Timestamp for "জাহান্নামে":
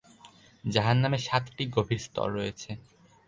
0.63-1.19